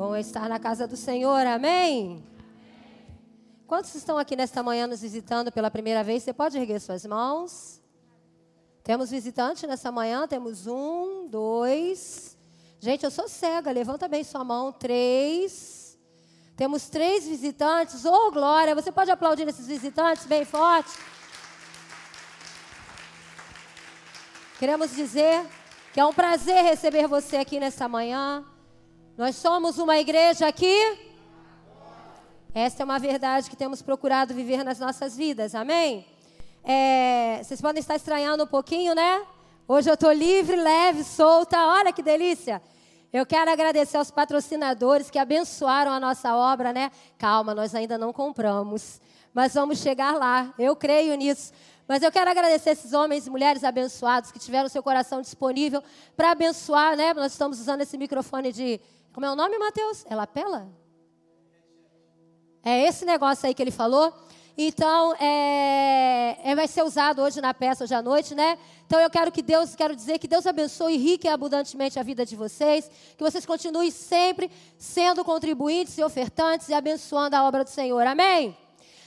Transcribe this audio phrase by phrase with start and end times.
[0.00, 2.24] Bom estar na casa do Senhor, amém?
[3.66, 6.22] Quantos estão aqui nesta manhã nos visitando pela primeira vez?
[6.22, 7.82] Você pode erguer suas mãos?
[8.82, 10.26] Temos visitante nessa manhã?
[10.26, 12.34] Temos um, dois.
[12.78, 14.72] Gente, eu sou cega, levanta bem sua mão.
[14.72, 15.98] Três.
[16.56, 18.02] Temos três visitantes.
[18.06, 18.74] Oh, glória!
[18.74, 20.98] Você pode aplaudir esses visitantes bem forte?
[24.58, 25.46] Queremos dizer
[25.92, 28.49] que é um prazer receber você aqui nesta manhã.
[29.16, 30.98] Nós somos uma igreja aqui.
[32.54, 36.06] Esta é uma verdade que temos procurado viver nas nossas vidas, amém?
[36.64, 39.26] É, vocês podem estar estranhando um pouquinho, né?
[39.68, 41.58] Hoje eu estou livre, leve, solta.
[41.58, 42.62] Olha que delícia.
[43.12, 46.90] Eu quero agradecer aos patrocinadores que abençoaram a nossa obra, né?
[47.18, 49.00] Calma, nós ainda não compramos,
[49.34, 50.54] mas vamos chegar lá.
[50.58, 51.52] Eu creio nisso.
[51.86, 55.82] Mas eu quero agradecer esses homens e mulheres abençoados que tiveram seu coração disponível
[56.16, 57.12] para abençoar, né?
[57.12, 58.80] Nós estamos usando esse microfone de
[59.12, 60.04] como é o nome, Mateus?
[60.06, 60.68] É lapela?
[62.62, 64.12] É esse negócio aí que ele falou.
[64.56, 68.58] Então, é, é, vai ser usado hoje na peça, hoje à noite, né?
[68.86, 72.26] Então, eu quero que Deus, quero dizer que Deus abençoe rique e abundantemente a vida
[72.26, 77.70] de vocês, que vocês continuem sempre sendo contribuintes e ofertantes e abençoando a obra do
[77.70, 78.06] Senhor.
[78.06, 78.54] Amém?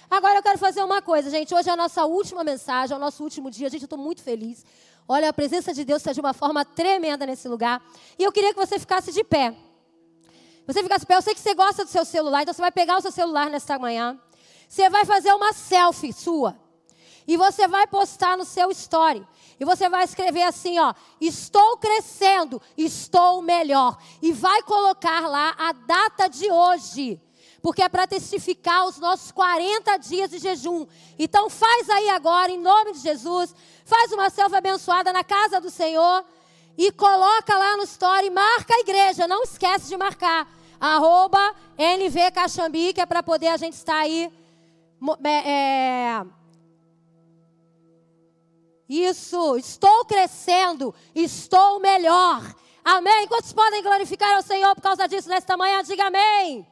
[0.10, 1.54] Agora eu quero fazer uma coisa, gente.
[1.54, 3.70] Hoje é a nossa última mensagem, é o nosso último dia.
[3.70, 4.66] Gente, eu estou muito feliz.
[5.08, 7.84] Olha, a presença de Deus está de uma forma tremenda nesse lugar.
[8.18, 9.56] E eu queria que você ficasse de pé.
[10.66, 12.98] Você fica assim, eu sei que você gosta do seu celular, então você vai pegar
[12.98, 14.20] o seu celular nesta manhã.
[14.68, 16.58] Você vai fazer uma selfie sua.
[17.28, 19.26] E você vai postar no seu story.
[19.60, 23.98] E você vai escrever assim, ó: "Estou crescendo, estou melhor".
[24.22, 27.22] E vai colocar lá a data de hoje.
[27.62, 30.86] Porque é para testificar os nossos 40 dias de jejum.
[31.18, 33.56] Então faz aí agora em nome de Jesus,
[33.86, 36.26] faz uma selfie abençoada na casa do Senhor
[36.78, 40.48] e coloca lá no story, marca a igreja, não esquece de marcar.
[40.80, 44.32] Arroba NV Caxambi, que é para poder a gente estar aí.
[45.24, 46.26] É, é,
[48.90, 52.44] isso, estou crescendo, estou melhor.
[52.84, 53.28] Amém?
[53.28, 55.82] Quantos podem glorificar ao Senhor por causa disso nesta manhã?
[55.84, 56.68] Diga amém.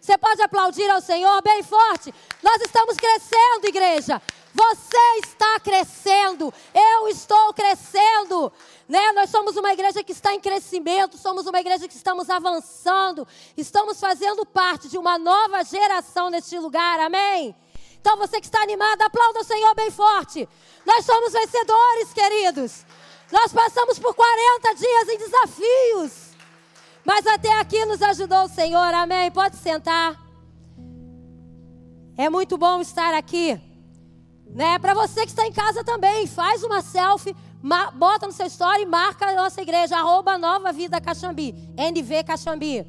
[0.00, 2.14] Você pode aplaudir ao Senhor bem forte.
[2.42, 4.20] Nós estamos crescendo, igreja.
[4.54, 6.54] Você está crescendo.
[6.72, 8.52] Eu estou crescendo.
[8.88, 9.12] Né?
[9.12, 13.26] Nós somos uma igreja que está em crescimento, somos uma igreja que estamos avançando,
[13.56, 17.56] estamos fazendo parte de uma nova geração neste lugar, amém?
[18.00, 20.48] Então você que está animado, aplauda o Senhor bem forte.
[20.86, 22.84] Nós somos vencedores, queridos.
[23.32, 26.12] Nós passamos por 40 dias em desafios,
[27.04, 29.30] mas até aqui nos ajudou o Senhor, amém?
[29.30, 30.14] Pode sentar.
[32.16, 33.58] É muito bom estar aqui.
[34.54, 34.78] Né?
[34.78, 37.34] Para você que está em casa também, faz uma selfie,
[37.94, 42.86] bota no seu story e marca a nossa igreja, arroba Nova Vida Caxambi, NV Caxambi.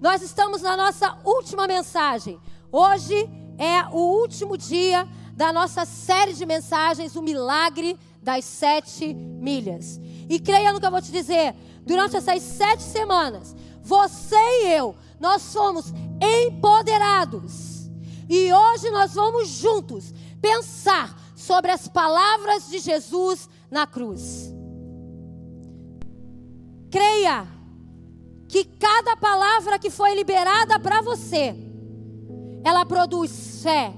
[0.00, 2.40] Nós estamos na nossa última mensagem.
[2.72, 3.14] Hoje
[3.56, 5.06] é o último dia
[5.36, 10.00] da nossa série de mensagens, o milagre das sete milhas.
[10.28, 11.54] E creia no que eu vou te dizer,
[11.86, 17.88] durante essas sete semanas, você e eu, nós somos empoderados.
[18.28, 20.12] E hoje nós vamos juntos
[20.46, 24.54] pensar sobre as palavras de Jesus na cruz.
[26.88, 27.46] Creia
[28.48, 31.54] que cada palavra que foi liberada para você,
[32.64, 33.92] ela produz fé,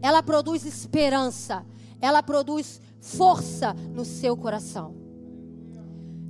[0.00, 1.66] ela produz esperança,
[2.00, 4.94] ela produz força no seu coração.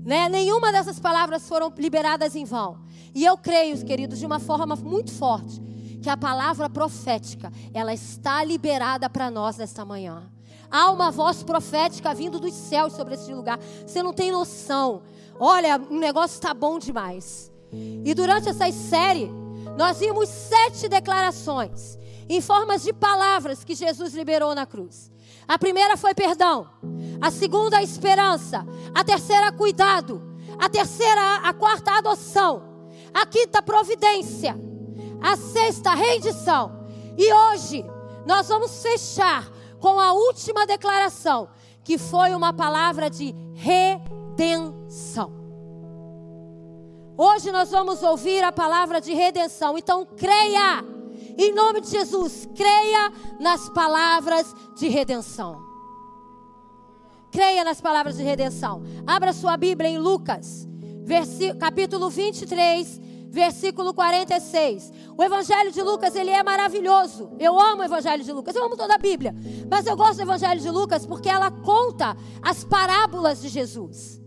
[0.04, 0.28] Né?
[0.28, 2.78] Nenhuma dessas palavras foram liberadas em vão.
[3.14, 5.60] E eu creio, queridos, de uma forma muito forte,
[6.00, 10.30] que a palavra profética, ela está liberada para nós nesta manhã.
[10.70, 13.58] Há uma voz profética vindo dos céus sobre esse lugar.
[13.84, 15.02] Você não tem noção.
[15.38, 17.50] Olha, o negócio está bom demais.
[18.04, 19.30] E durante essa série,
[19.76, 25.10] nós vimos sete declarações em formas de palavras que Jesus liberou na cruz.
[25.48, 26.68] A primeira foi perdão.
[27.20, 28.64] A segunda, esperança.
[28.94, 30.22] A terceira, cuidado.
[30.56, 32.62] A terceira, a quarta, adoção.
[33.12, 34.69] A quinta, providência.
[35.22, 36.86] A sexta, rendição.
[37.16, 37.84] E hoje,
[38.26, 41.48] nós vamos fechar com a última declaração,
[41.82, 45.40] que foi uma palavra de redenção.
[47.16, 50.82] Hoje nós vamos ouvir a palavra de redenção, então creia,
[51.36, 55.60] em nome de Jesus, creia nas palavras de redenção.
[57.30, 58.82] Creia nas palavras de redenção.
[59.06, 60.66] Abra sua Bíblia em Lucas,
[61.58, 63.00] capítulo 23,
[63.30, 64.92] versículo 46.
[65.16, 67.30] O Evangelho de Lucas, ele é maravilhoso.
[67.38, 69.34] Eu amo o Evangelho de Lucas, eu amo toda a Bíblia.
[69.70, 74.20] Mas eu gosto do Evangelho de Lucas porque ela conta as parábolas de Jesus.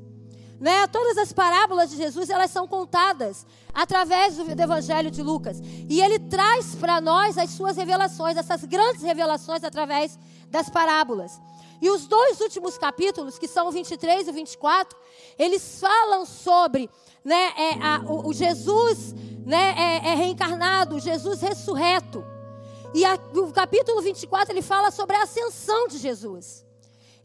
[0.59, 0.87] né?
[0.87, 5.59] Todas as parábolas de Jesus, elas são contadas através do Evangelho de Lucas.
[5.61, 10.17] E ele traz para nós as suas revelações, essas grandes revelações através
[10.49, 11.41] das parábolas.
[11.83, 14.97] E os dois últimos capítulos, que são o 23 e o 24,
[15.37, 16.89] eles falam sobre
[17.25, 19.13] né, é, a, o, o, Jesus
[19.45, 22.23] né, é, é reencarnado, Jesus ressurreto.
[22.93, 26.65] E a, o capítulo 24 ele fala sobre a ascensão de Jesus.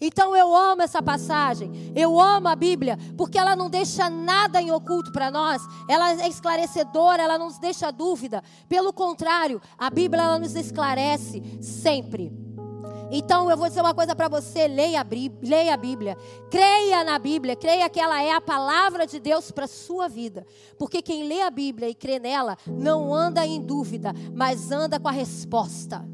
[0.01, 4.73] Então eu amo essa passagem, eu amo a Bíblia, porque ela não deixa nada em
[4.73, 8.43] oculto para nós, ela é esclarecedora, ela não nos deixa dúvida.
[8.69, 12.48] Pelo contrário, a Bíblia ela nos esclarece sempre.
[13.11, 16.17] Então eu vou dizer uma coisa para você: leia a, Bíblia,
[16.51, 20.47] creia na Bíblia, creia que ela é a palavra de Deus para a sua vida.
[20.79, 25.09] Porque quem lê a Bíblia e crê nela não anda em dúvida, mas anda com
[25.09, 26.07] a resposta.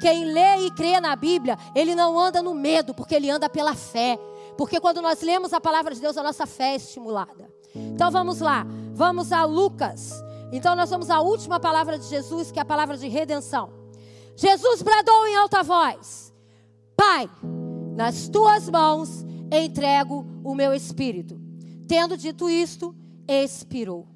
[0.00, 3.74] Quem lê e crê na Bíblia, ele não anda no medo, porque ele anda pela
[3.74, 4.18] fé.
[4.56, 7.48] Porque quando nós lemos a palavra de Deus, a nossa fé é estimulada.
[7.74, 10.12] Então vamos lá, vamos a Lucas.
[10.52, 13.81] Então nós vamos à última palavra de Jesus, que é a palavra de redenção.
[14.36, 16.32] Jesus bradou em alta voz:
[16.96, 17.28] Pai,
[17.94, 21.40] nas tuas mãos entrego o meu espírito.
[21.86, 22.94] Tendo dito isto,
[23.28, 24.06] expirou.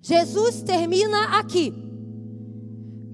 [0.00, 1.72] Jesus termina aqui,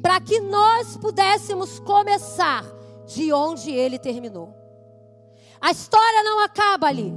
[0.01, 2.65] para que nós pudéssemos começar
[3.07, 4.55] de onde ele terminou.
[5.61, 7.13] A história não acaba ali.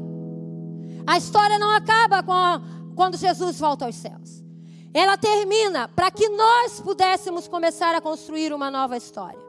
[1.05, 2.61] A história não acaba a,
[2.95, 4.46] quando Jesus volta aos céus
[4.93, 9.39] ela termina para que nós pudéssemos começar a construir uma nova história.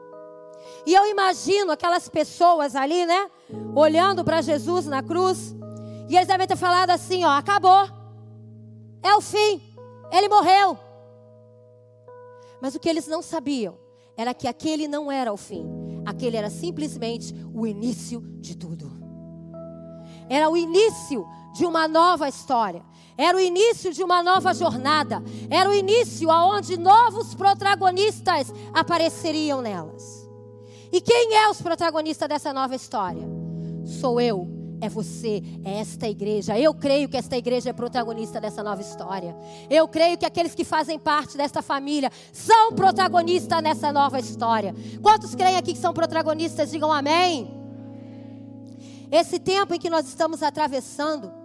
[0.85, 3.29] E eu imagino aquelas pessoas ali, né?
[3.75, 5.55] Olhando para Jesus na cruz.
[6.07, 7.87] E eles devem ter falado assim: ó, acabou.
[9.01, 9.61] É o fim.
[10.11, 10.77] Ele morreu.
[12.61, 13.77] Mas o que eles não sabiam
[14.17, 15.65] era que aquele não era o fim.
[16.05, 18.91] Aquele era simplesmente o início de tudo.
[20.29, 22.83] Era o início de uma nova história.
[23.19, 25.21] Era o início de uma nova jornada.
[25.49, 30.25] Era o início aonde novos protagonistas apareceriam nelas.
[30.89, 33.27] E quem é os protagonistas dessa nova história?
[33.83, 34.47] Sou eu,
[34.79, 36.57] é você, é esta igreja.
[36.57, 39.35] Eu creio que esta igreja é protagonista dessa nova história.
[39.69, 44.73] Eu creio que aqueles que fazem parte desta família são protagonistas nessa nova história.
[45.01, 46.71] Quantos creem aqui que são protagonistas?
[46.71, 47.53] Digam amém.
[49.11, 51.38] Esse tempo em que nós estamos atravessando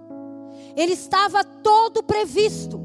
[0.77, 2.79] ele estava todo previsto.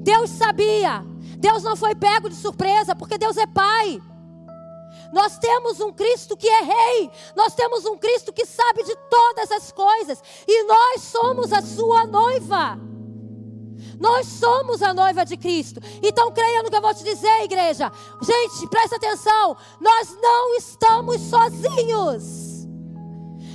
[0.00, 1.04] Deus sabia.
[1.38, 4.00] Deus não foi pego de surpresa, porque Deus é Pai.
[5.12, 7.10] Nós temos um Cristo que é Rei.
[7.36, 10.22] Nós temos um Cristo que sabe de todas as coisas.
[10.46, 12.78] E nós somos a sua noiva.
[14.00, 15.80] Nós somos a noiva de Cristo.
[16.02, 17.92] Então creia no que eu vou te dizer, igreja.
[18.22, 19.56] Gente, presta atenção.
[19.80, 22.43] Nós não estamos sozinhos.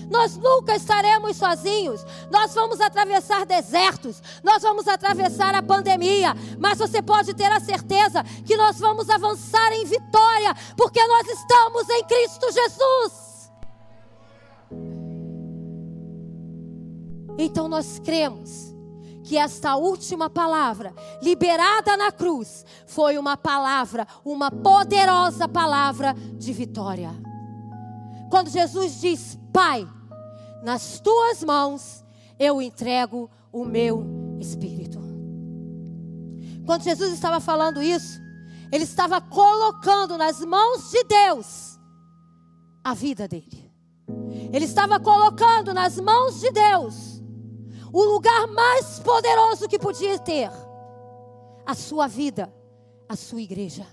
[0.09, 2.05] Nós nunca estaremos sozinhos.
[2.31, 8.23] Nós vamos atravessar desertos, nós vamos atravessar a pandemia, mas você pode ter a certeza
[8.45, 13.29] que nós vamos avançar em vitória, porque nós estamos em Cristo Jesus.
[17.37, 18.69] Então nós cremos
[19.23, 27.11] que esta última palavra, liberada na cruz, foi uma palavra, uma poderosa palavra de vitória.
[28.29, 29.87] Quando Jesus diz, Pai,
[30.63, 32.03] nas tuas mãos
[32.39, 34.05] eu entrego o meu
[34.39, 34.99] espírito.
[36.65, 38.19] Quando Jesus estava falando isso,
[38.71, 41.79] ele estava colocando nas mãos de Deus
[42.83, 43.69] a vida dele.
[44.51, 47.21] Ele estava colocando nas mãos de Deus
[47.91, 50.49] o lugar mais poderoso que podia ter
[51.65, 52.53] a sua vida,
[53.07, 53.85] a sua igreja.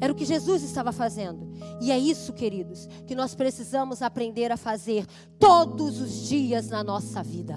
[0.00, 1.52] Era o que Jesus estava fazendo.
[1.80, 5.06] E é isso, queridos, que nós precisamos aprender a fazer
[5.38, 7.56] todos os dias na nossa vida.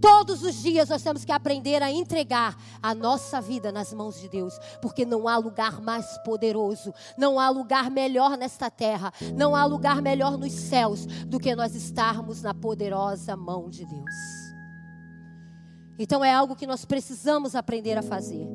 [0.00, 4.28] Todos os dias nós temos que aprender a entregar a nossa vida nas mãos de
[4.28, 9.64] Deus, porque não há lugar mais poderoso, não há lugar melhor nesta terra, não há
[9.64, 14.14] lugar melhor nos céus do que nós estarmos na poderosa mão de Deus.
[15.98, 18.46] Então é algo que nós precisamos aprender a fazer.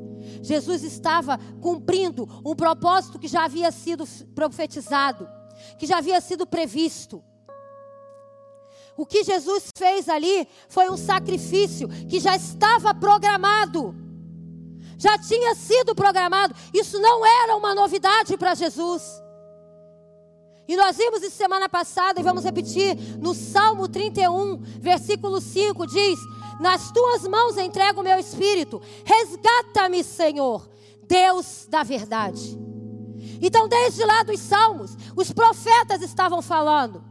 [0.41, 5.27] Jesus estava cumprindo um propósito que já havia sido profetizado,
[5.77, 7.23] que já havia sido previsto.
[8.97, 13.95] O que Jesus fez ali foi um sacrifício que já estava programado.
[14.97, 16.53] Já tinha sido programado.
[16.73, 19.21] Isso não era uma novidade para Jesus.
[20.67, 26.19] E nós vimos isso semana passada e vamos repetir no Salmo 31, versículo 5 diz:
[26.61, 28.79] nas tuas mãos entrego o meu espírito.
[29.03, 30.69] Resgata-me, Senhor,
[31.07, 32.57] Deus da verdade.
[33.41, 37.03] Então, desde lá dos Salmos, os profetas estavam falando.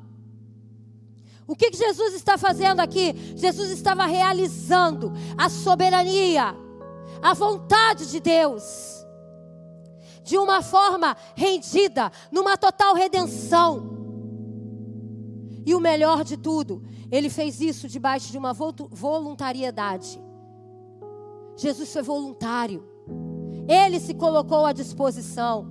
[1.49, 3.13] O que, que Jesus está fazendo aqui?
[3.35, 6.55] Jesus estava realizando a soberania,
[7.21, 9.05] a vontade de Deus,
[10.23, 14.00] de uma forma rendida, numa total redenção.
[15.65, 20.21] E o melhor de tudo, ele fez isso debaixo de uma voluntariedade.
[21.57, 22.85] Jesus foi voluntário.
[23.69, 25.71] Ele se colocou à disposição.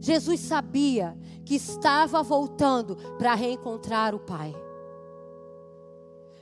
[0.00, 4.54] Jesus sabia que estava voltando para reencontrar o Pai.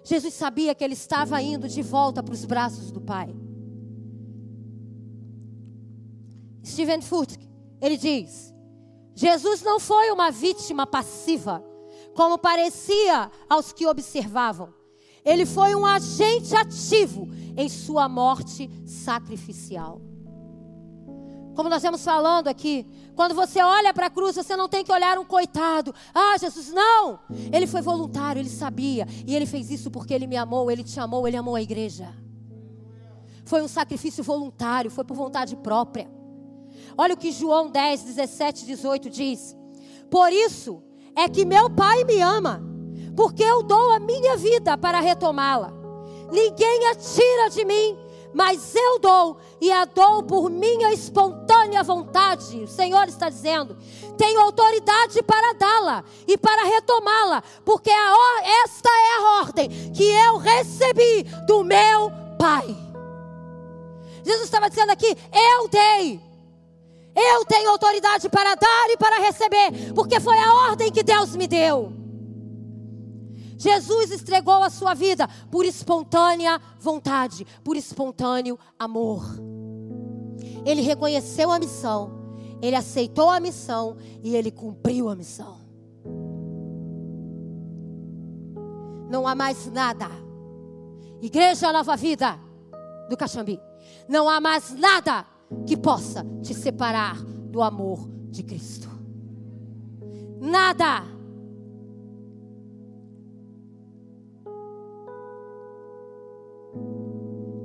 [0.04, 3.34] Jesus sabia que ele estava indo de volta para os braços do Pai.
[6.64, 7.48] Steven Furtick,
[7.80, 8.54] ele diz:
[9.14, 11.64] Jesus não foi uma vítima passiva,
[12.18, 14.74] como parecia aos que observavam.
[15.24, 20.00] Ele foi um agente ativo em sua morte sacrificial.
[21.54, 22.84] Como nós estamos falando aqui,
[23.14, 25.94] quando você olha para a cruz, você não tem que olhar um coitado.
[26.12, 27.20] Ah, Jesus, não!
[27.52, 29.06] Ele foi voluntário, ele sabia.
[29.24, 32.12] E ele fez isso porque ele me amou, ele te amou, ele amou a igreja.
[33.44, 36.10] Foi um sacrifício voluntário, foi por vontade própria.
[36.96, 39.56] Olha o que João 10, 17, 18 diz:
[40.10, 40.82] Por isso
[41.18, 42.62] é que meu Pai me ama,
[43.16, 45.72] porque eu dou a minha vida para retomá-la.
[46.30, 52.62] Ninguém a tira de mim mas eu dou e a dou por minha espontânea vontade.
[52.62, 53.76] O Senhor está dizendo:
[54.16, 61.24] tenho autoridade para dá-la e para retomá-la, porque esta é a ordem que eu recebi
[61.46, 62.66] do meu Pai.
[64.22, 66.27] Jesus estava dizendo aqui: eu dei.
[67.20, 71.48] Eu tenho autoridade para dar e para receber, porque foi a ordem que Deus me
[71.48, 71.92] deu.
[73.56, 79.24] Jesus entregou a sua vida por espontânea vontade, por espontâneo amor.
[80.64, 85.58] Ele reconheceu a missão, ele aceitou a missão e ele cumpriu a missão.
[89.10, 90.08] Não há mais nada.
[91.20, 92.38] Igreja Nova Vida
[93.08, 93.60] do Caxambi.
[94.08, 95.26] Não há mais nada
[95.66, 98.88] que possa te separar do amor de Cristo.
[100.40, 101.04] Nada.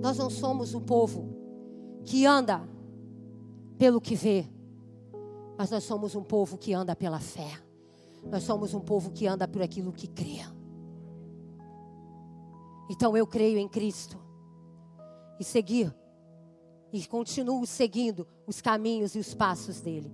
[0.02, 1.30] Nós não somos um povo
[2.04, 2.62] que anda
[3.78, 4.46] pelo que vê,
[5.58, 7.60] mas nós somos um povo que anda pela fé.
[8.30, 10.40] Nós somos um povo que anda por aquilo que crê.
[12.90, 14.18] Então eu creio em Cristo
[15.40, 15.94] e seguir
[16.94, 20.14] e continuo seguindo os caminhos e os passos dele.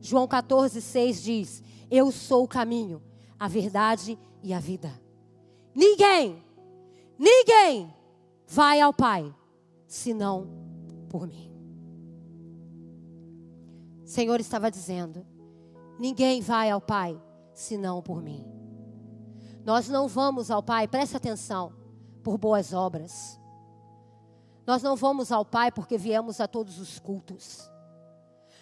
[0.00, 3.02] João 14, 6 diz: Eu sou o caminho,
[3.36, 4.92] a verdade e a vida.
[5.74, 6.42] Ninguém,
[7.18, 7.92] ninguém
[8.46, 9.34] vai ao Pai,
[9.88, 10.48] senão
[11.08, 11.50] por mim.
[14.04, 15.26] O Senhor estava dizendo:
[15.98, 17.20] ninguém vai ao Pai,
[17.52, 18.46] senão por mim.
[19.64, 21.72] Nós não vamos ao Pai, preste atenção,
[22.22, 23.39] por boas obras.
[24.70, 27.68] Nós não vamos ao Pai porque viemos a todos os cultos.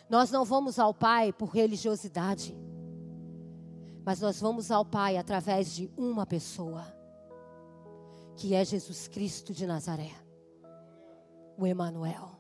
[0.09, 2.57] Nós não vamos ao Pai por religiosidade.
[4.07, 6.83] Mas nós vamos ao Pai através de uma pessoa
[8.39, 10.11] que é Jesus Cristo de Nazaré,
[11.59, 12.31] o Emanuel,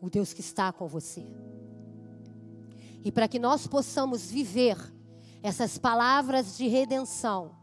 [0.00, 1.26] o Deus que está com você.
[3.04, 4.78] E para que nós possamos viver
[5.42, 7.54] essas palavras de redenção,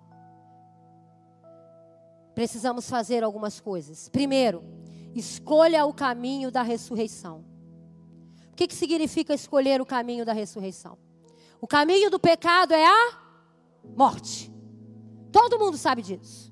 [2.34, 4.10] precisamos fazer algumas coisas.
[4.10, 4.64] Primeiro,
[5.16, 7.46] escolha o caminho da ressurreição.
[8.52, 10.98] O que, que significa escolher o caminho da ressurreição?
[11.60, 13.22] O caminho do pecado é a
[13.84, 14.52] morte.
[15.32, 16.52] Todo mundo sabe disso.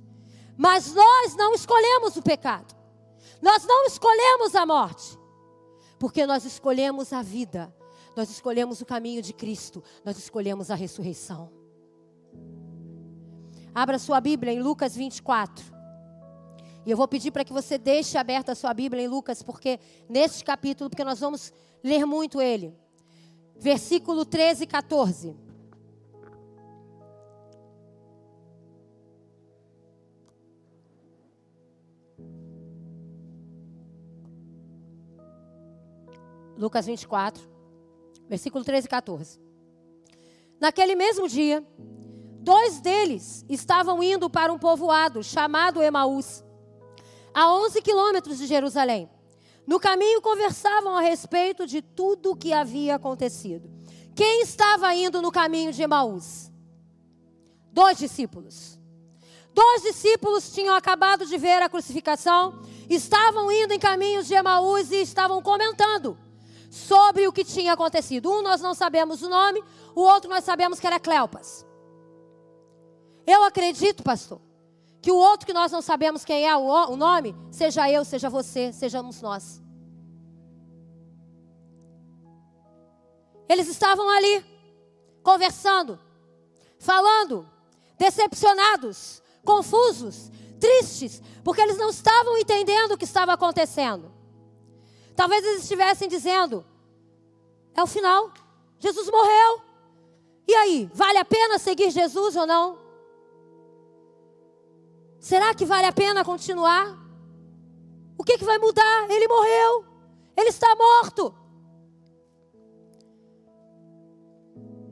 [0.57, 2.75] Mas nós não escolhemos o pecado.
[3.41, 5.17] Nós não escolhemos a morte.
[5.97, 7.73] Porque nós escolhemos a vida.
[8.15, 9.83] Nós escolhemos o caminho de Cristo.
[10.03, 11.58] Nós escolhemos a ressurreição.
[13.73, 15.63] Abra sua Bíblia em Lucas 24.
[16.85, 19.79] E eu vou pedir para que você deixe aberta a sua Bíblia em Lucas, porque
[20.07, 22.73] neste capítulo, porque nós vamos ler muito ele.
[23.57, 25.35] Versículo 13 e 14.
[36.57, 37.41] Lucas 24,
[38.27, 39.39] versículo 13 e 14.
[40.59, 41.65] Naquele mesmo dia,
[42.39, 46.43] dois deles estavam indo para um povoado chamado Emaús,
[47.33, 49.09] a 11 quilômetros de Jerusalém.
[49.67, 53.69] No caminho conversavam a respeito de tudo o que havia acontecido.
[54.15, 56.51] Quem estava indo no caminho de Emaús?
[57.71, 58.79] Dois discípulos.
[59.53, 65.01] Dois discípulos tinham acabado de ver a crucificação, estavam indo em caminhos de Emaús e
[65.01, 66.17] estavam comentando
[66.69, 68.31] sobre o que tinha acontecido.
[68.31, 69.63] Um nós não sabemos o nome,
[69.95, 71.68] o outro nós sabemos que era Cleopas.
[73.31, 74.41] Eu acredito, pastor,
[74.99, 78.73] que o outro que nós não sabemos quem é o nome, seja eu, seja você,
[78.73, 79.61] sejamos nós.
[83.47, 84.43] Eles estavam ali,
[85.21, 85.99] conversando,
[86.79, 87.47] falando,
[87.99, 94.11] decepcionados, confusos, tristes, porque eles não estavam entendendo o que estava acontecendo.
[95.15, 96.65] Talvez eles estivessem dizendo:
[97.75, 98.33] é o final,
[98.79, 99.61] Jesus morreu.
[100.47, 102.88] E aí, vale a pena seguir Jesus ou não?
[105.19, 106.97] Será que vale a pena continuar?
[108.17, 109.09] O que, que vai mudar?
[109.09, 109.85] Ele morreu,
[110.35, 111.33] ele está morto.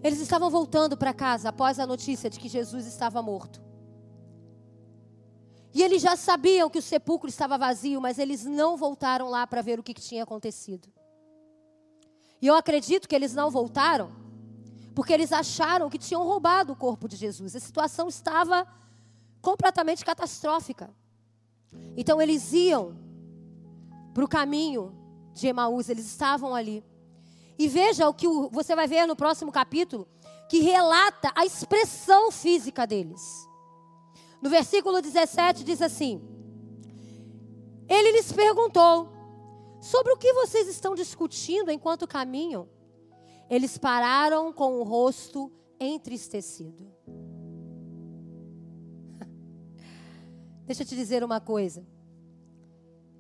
[0.03, 3.61] Eles estavam voltando para casa após a notícia de que Jesus estava morto.
[5.73, 9.61] E eles já sabiam que o sepulcro estava vazio, mas eles não voltaram lá para
[9.61, 10.87] ver o que, que tinha acontecido.
[12.41, 14.11] E eu acredito que eles não voltaram
[14.93, 17.55] porque eles acharam que tinham roubado o corpo de Jesus.
[17.55, 18.67] A situação estava
[19.41, 20.93] completamente catastrófica.
[21.95, 22.97] Então eles iam
[24.13, 24.95] para o caminho
[25.33, 26.83] de Emaús, eles estavam ali.
[27.57, 30.07] E veja o que você vai ver no próximo capítulo,
[30.49, 33.47] que relata a expressão física deles.
[34.41, 36.21] No versículo 17 diz assim:
[37.87, 39.09] Ele lhes perguntou:
[39.81, 42.67] Sobre o que vocês estão discutindo enquanto caminham?
[43.49, 46.91] Eles pararam com o rosto entristecido.
[50.67, 51.83] Deixa eu te dizer uma coisa.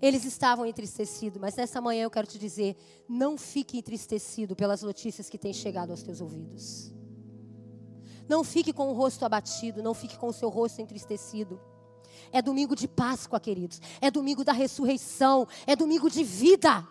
[0.01, 2.75] Eles estavam entristecidos, mas nessa manhã eu quero te dizer:
[3.09, 6.93] não fique entristecido pelas notícias que têm chegado aos teus ouvidos.
[8.27, 11.59] Não fique com o rosto abatido, não fique com o seu rosto entristecido.
[12.31, 13.81] É domingo de Páscoa, queridos.
[14.01, 15.47] É domingo da ressurreição.
[15.65, 16.85] É domingo de vida.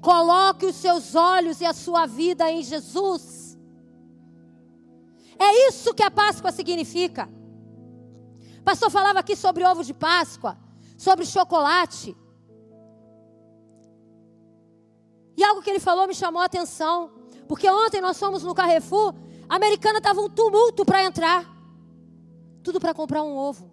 [0.00, 3.56] Coloque os seus olhos e a sua vida em Jesus.
[5.38, 7.28] É isso que a Páscoa significa.
[8.64, 10.56] Pastor falava aqui sobre ovo de Páscoa
[10.96, 12.16] sobre chocolate.
[15.36, 17.10] E algo que ele falou me chamou a atenção.
[17.48, 19.14] Porque ontem nós fomos no Carrefour,
[19.48, 21.44] a americana estava um tumulto para entrar.
[22.62, 23.70] Tudo para comprar um ovo.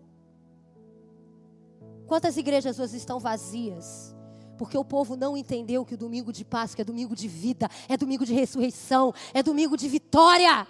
[2.07, 4.13] Quantas igrejas hoje estão vazias?
[4.57, 7.95] Porque o povo não entendeu que o domingo de Páscoa é domingo de vida, é
[7.95, 10.67] domingo de ressurreição, é domingo de vitória.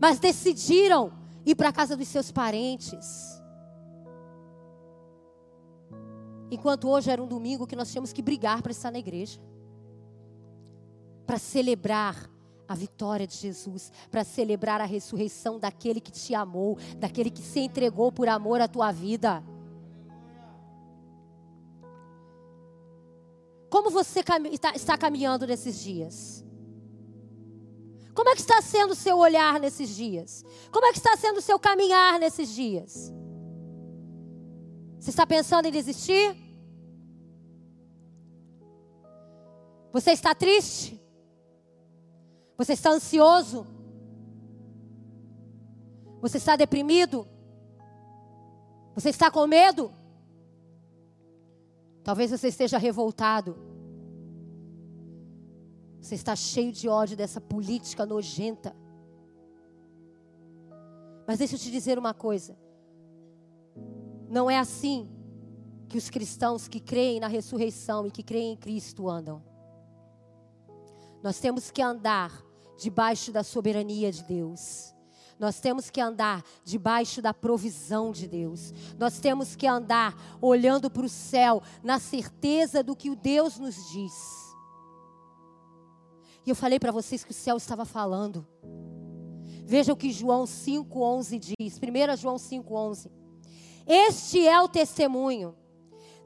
[0.00, 1.12] Mas decidiram
[1.44, 3.40] ir para a casa dos seus parentes.
[6.50, 9.40] Enquanto hoje era um domingo que nós tínhamos que brigar para estar na igreja.
[11.26, 12.28] Para celebrar
[12.66, 17.60] a vitória de Jesus, para celebrar a ressurreição daquele que te amou, daquele que se
[17.60, 19.42] entregou por amor à tua vida.
[23.68, 24.24] Como você
[24.74, 26.44] está caminhando nesses dias?
[28.30, 30.44] Como é que está sendo o seu olhar nesses dias?
[30.70, 33.12] Como é que está sendo o seu caminhar nesses dias?
[35.00, 36.36] Você está pensando em desistir?
[39.92, 41.02] Você está triste?
[42.56, 43.66] Você está ansioso?
[46.20, 47.26] Você está deprimido?
[48.94, 49.92] Você está com medo?
[52.04, 53.69] Talvez você esteja revoltado.
[56.00, 58.74] Você está cheio de ódio dessa política nojenta.
[61.26, 62.56] Mas deixa eu te dizer uma coisa.
[64.28, 65.08] Não é assim
[65.88, 69.42] que os cristãos que creem na ressurreição e que creem em Cristo andam.
[71.22, 72.42] Nós temos que andar
[72.78, 74.94] debaixo da soberania de Deus.
[75.38, 78.72] Nós temos que andar debaixo da provisão de Deus.
[78.98, 83.74] Nós temos que andar olhando para o céu, na certeza do que o Deus nos
[83.90, 84.39] diz.
[86.46, 88.46] E eu falei para vocês que o céu estava falando.
[89.64, 91.78] Veja o que João 5,11 diz.
[91.78, 93.10] 1 João 5,11.
[93.86, 95.54] Este é o testemunho.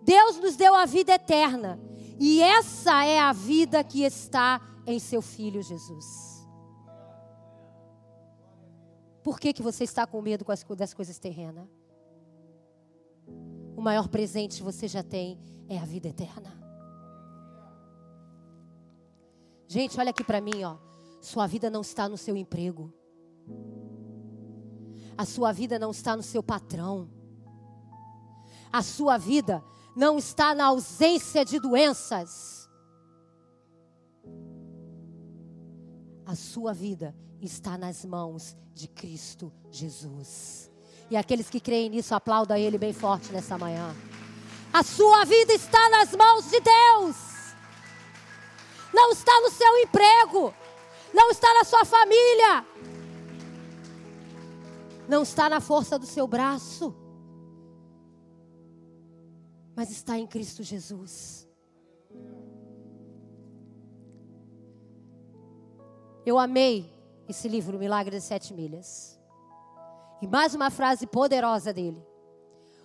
[0.03, 1.81] Deus nos deu a vida eterna.
[2.18, 6.46] E essa é a vida que está em seu Filho Jesus.
[9.22, 10.44] Por que, que você está com medo
[10.77, 11.66] das coisas terrenas?
[13.77, 16.63] O maior presente que você já tem é a vida eterna.
[19.66, 20.77] Gente, olha aqui para mim, ó.
[21.20, 22.92] Sua vida não está no seu emprego.
[25.16, 27.09] A sua vida não está no seu patrão.
[28.72, 29.62] A sua vida
[29.94, 32.68] não está na ausência de doenças.
[36.27, 40.70] A sua vida está nas mãos de Cristo Jesus.
[41.11, 43.94] E aqueles que creem nisso, aplaudam Ele bem forte nessa manhã.
[44.72, 47.33] A sua vida está nas mãos de Deus.
[48.94, 50.54] Não está no seu emprego.
[51.12, 52.64] Não está na sua família.
[55.09, 56.94] não está na força do seu braço,
[59.76, 61.46] mas está em Cristo Jesus.
[66.24, 66.90] Eu amei
[67.28, 69.20] esse livro, Milagre das Sete Milhas.
[70.22, 72.02] E mais uma frase poderosa dele.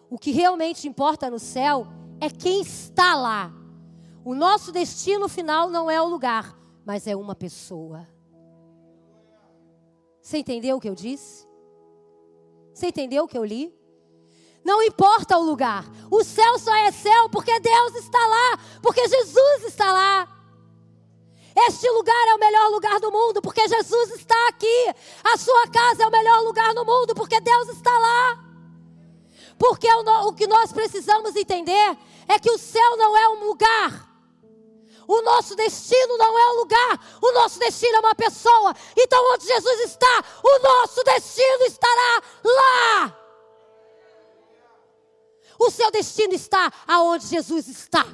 [0.10, 1.88] O que realmente importa no céu
[2.19, 3.54] é quem está lá.
[4.23, 8.08] O nosso destino final não é o lugar, mas é uma pessoa.
[10.21, 11.47] Você entendeu o que eu disse?
[12.73, 13.73] Você entendeu o que eu li?
[14.63, 15.86] Não importa o lugar.
[16.12, 20.27] O céu só é céu porque Deus está lá, porque Jesus está lá.
[21.55, 24.93] Este lugar é o melhor lugar do mundo porque Jesus está aqui.
[25.23, 28.45] A sua casa é o melhor lugar do mundo porque Deus está lá.
[29.58, 34.09] Porque o, que nós precisamos entender é que o céu não é um lugar.
[35.10, 38.76] O nosso destino não é um lugar, o nosso destino é uma pessoa.
[38.95, 43.17] Então, onde Jesus está, o nosso destino estará lá.
[45.58, 48.06] O seu destino está aonde Jesus está.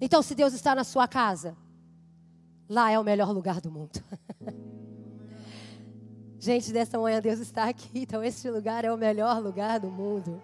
[0.00, 1.54] Então, se Deus está na sua casa,
[2.66, 4.02] lá é o melhor lugar do mundo.
[6.40, 10.42] Gente, dessa manhã Deus está aqui, então este lugar é o melhor lugar do mundo.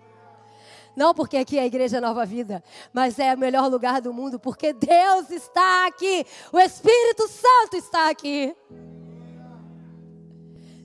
[0.96, 4.38] Não porque aqui é a Igreja Nova Vida, mas é o melhor lugar do mundo
[4.38, 8.54] porque Deus está aqui, o Espírito Santo está aqui.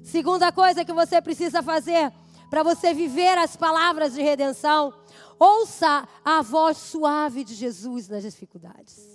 [0.03, 2.11] Segunda coisa que você precisa fazer
[2.49, 4.93] para você viver as palavras de redenção
[5.39, 9.07] Ouça a voz suave de Jesus nas dificuldades.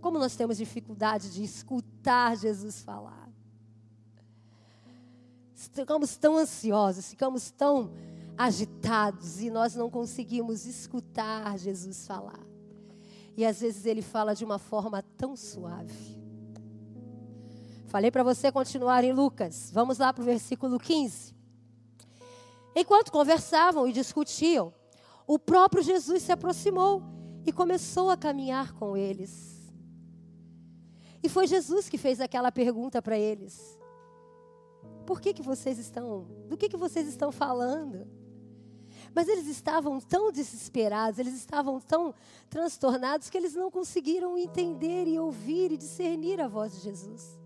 [0.00, 3.28] Como nós temos dificuldade de escutar Jesus falar.
[5.54, 7.92] Ficamos tão ansiosos, ficamos tão
[8.36, 12.44] agitados e nós não conseguimos escutar Jesus falar.
[13.36, 16.16] E às vezes ele fala de uma forma tão suave.
[17.86, 19.70] Falei para você continuar em Lucas.
[19.72, 21.34] Vamos lá para o versículo 15.
[22.74, 24.72] Enquanto conversavam e discutiam,
[25.26, 27.02] o próprio Jesus se aproximou
[27.46, 29.72] e começou a caminhar com eles.
[31.22, 33.78] E foi Jesus que fez aquela pergunta para eles:
[35.06, 38.06] Por que, que vocês estão, do que, que vocês estão falando?
[39.16, 42.14] Mas eles estavam tão desesperados, eles estavam tão
[42.50, 47.40] transtornados que eles não conseguiram entender e ouvir e discernir a voz de Jesus.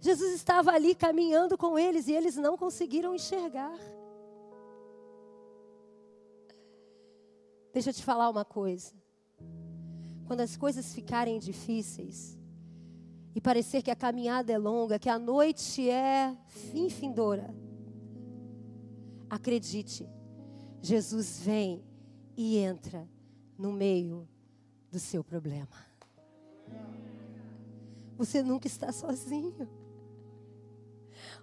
[0.00, 3.78] Jesus estava ali caminhando com eles e eles não conseguiram enxergar.
[7.74, 8.94] Deixa eu te falar uma coisa.
[10.26, 12.38] Quando as coisas ficarem difíceis
[13.34, 17.54] e parecer que a caminhada é longa, que a noite é fim findoura,
[19.36, 20.08] acredite,
[20.82, 21.84] Jesus vem
[22.36, 23.08] e entra
[23.56, 24.28] no meio
[24.90, 25.86] do seu problema.
[28.16, 29.68] Você nunca está sozinho.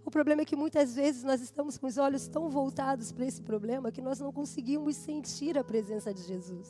[0.06, 3.42] O problema é que muitas vezes nós estamos com os olhos tão voltados para esse
[3.42, 6.70] problema que nós não conseguimos sentir a presença de Jesus.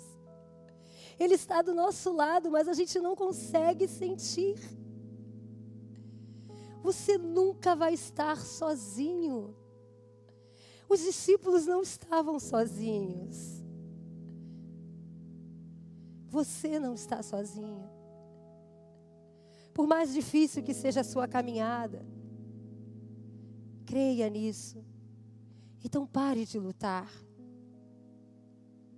[1.20, 4.56] Ele está do nosso lado, mas a gente não consegue sentir.
[6.82, 9.56] Você nunca vai estar sozinho.
[10.90, 13.64] Os discípulos não estavam sozinhos.
[16.28, 17.90] Você não está sozinho.
[19.74, 22.06] Por mais difícil que seja a sua caminhada,
[23.86, 24.84] Creia nisso.
[25.84, 27.08] Então pare de lutar.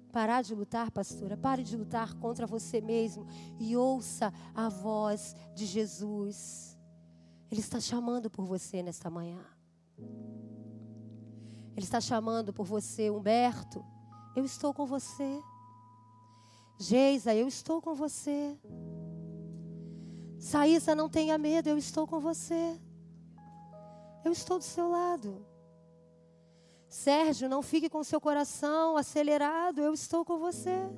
[0.09, 3.27] Parar de lutar, pastora, pare de lutar contra você mesmo
[3.59, 6.77] e ouça a voz de Jesus.
[7.51, 9.43] Ele está chamando por você nesta manhã.
[11.75, 13.83] Ele está chamando por você, Humberto.
[14.35, 15.41] Eu estou com você.
[16.77, 18.57] Geisa, eu estou com você.
[20.39, 22.79] Saísa, não tenha medo, eu estou com você.
[24.23, 25.45] Eu estou do seu lado.
[26.87, 30.89] Sérgio, não fique com seu coração acelerado, eu estou com você.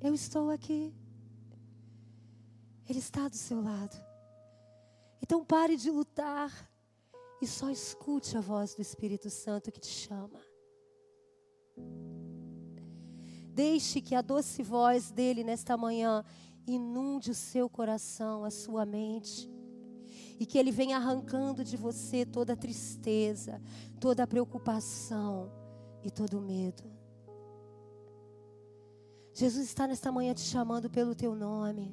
[0.00, 0.94] Eu estou aqui.
[2.88, 3.96] Ele está do seu lado.
[5.20, 6.71] Então pare de lutar
[7.42, 10.40] e só escute a voz do Espírito Santo que te chama.
[13.52, 16.24] Deixe que a doce voz dele nesta manhã
[16.64, 19.50] inunde o seu coração, a sua mente
[20.38, 23.60] e que Ele venha arrancando de você toda tristeza,
[23.98, 25.50] toda preocupação
[26.00, 26.84] e todo medo.
[29.34, 31.92] Jesus está nesta manhã te chamando pelo teu nome.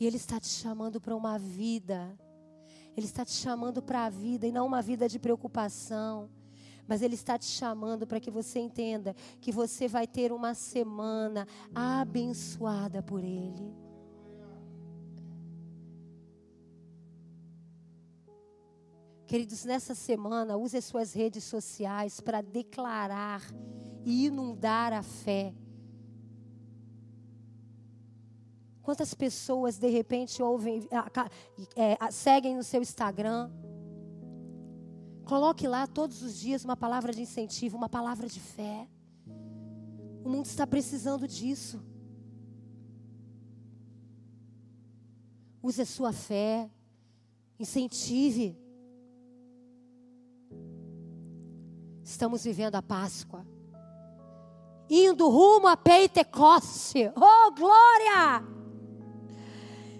[0.00, 2.18] E Ele está te chamando para uma vida.
[2.96, 6.30] Ele está te chamando para a vida e não uma vida de preocupação.
[6.88, 11.46] Mas Ele está te chamando para que você entenda que você vai ter uma semana
[11.74, 13.74] abençoada por Ele.
[19.26, 23.42] Queridos, nessa semana, use as suas redes sociais para declarar
[24.04, 25.52] e inundar a fé
[28.86, 30.88] Quantas pessoas de repente ouvem,
[31.74, 33.50] é, seguem no seu Instagram?
[35.24, 38.88] Coloque lá todos os dias uma palavra de incentivo, uma palavra de fé.
[40.24, 41.82] O mundo está precisando disso.
[45.60, 46.70] Use a sua fé,
[47.58, 48.56] incentive.
[52.04, 53.44] Estamos vivendo a Páscoa.
[54.88, 57.10] Indo rumo a Pentecoste.
[57.16, 58.55] Oh, glória!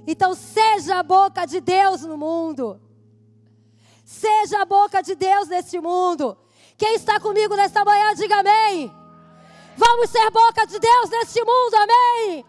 [0.07, 2.81] Então, seja a boca de Deus no mundo.
[4.05, 6.38] Seja a boca de Deus neste mundo.
[6.79, 8.92] Quem está comigo nesta manhã, diga amém.
[9.77, 12.45] Vamos ser boca de Deus neste mundo, amém.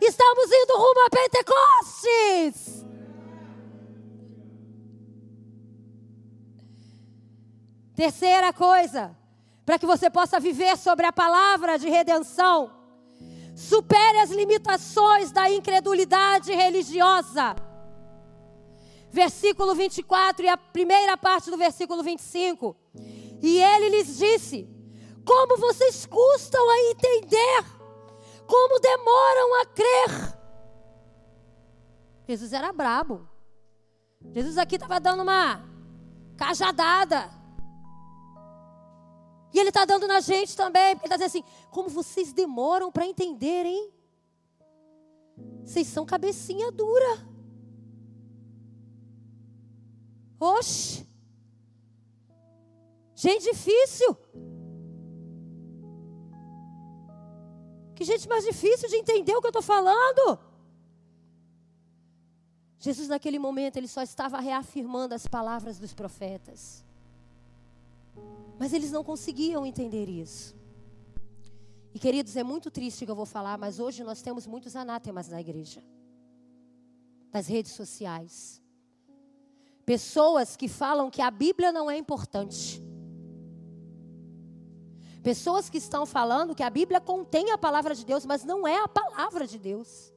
[0.00, 2.84] Estamos indo rumo a Pentecostes.
[7.94, 9.16] Terceira coisa,
[9.64, 12.70] para que você possa viver sobre a palavra de redenção,
[13.64, 17.56] supere as limitações da incredulidade religiosa.
[19.10, 22.76] Versículo 24 e a primeira parte do versículo 25.
[23.42, 24.68] E ele lhes disse:
[25.24, 27.64] Como vocês custam a entender,
[28.46, 30.38] como demoram a crer.
[32.28, 33.28] Jesus era brabo.
[34.32, 35.62] Jesus aqui estava dando uma
[36.36, 37.30] cajadada.
[39.54, 42.90] E Ele está dando na gente também, porque Ele está dizendo assim: como vocês demoram
[42.90, 43.92] para entender, hein?
[45.64, 47.12] Vocês são cabecinha dura.
[50.40, 51.06] Oxe!
[53.14, 54.16] Gente difícil.
[57.94, 60.36] Que gente mais difícil de entender o que eu estou falando.
[62.80, 66.84] Jesus, naquele momento, ele só estava reafirmando as palavras dos profetas.
[68.58, 70.56] Mas eles não conseguiam entender isso.
[71.94, 75.28] E queridos, é muito triste que eu vou falar, mas hoje nós temos muitos anátemas
[75.28, 75.82] na igreja,
[77.32, 78.60] nas redes sociais.
[79.86, 82.82] Pessoas que falam que a Bíblia não é importante.
[85.22, 88.78] Pessoas que estão falando que a Bíblia contém a palavra de Deus, mas não é
[88.80, 90.12] a palavra de Deus.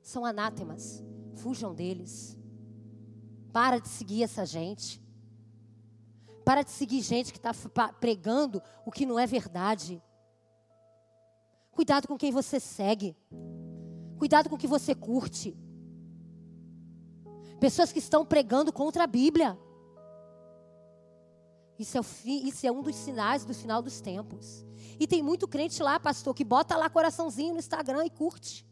[0.00, 1.02] São anátemas.
[1.36, 2.36] Fujam deles.
[3.52, 5.02] Para de seguir essa gente.
[6.44, 7.52] Para de seguir gente que está
[7.92, 10.02] pregando o que não é verdade.
[11.70, 13.16] Cuidado com quem você segue.
[14.18, 15.56] Cuidado com o que você curte.
[17.58, 19.58] Pessoas que estão pregando contra a Bíblia.
[21.78, 24.64] Isso é, o isso é um dos sinais do final dos tempos.
[25.00, 28.66] E tem muito crente lá, pastor, que bota lá coraçãozinho no Instagram e curte.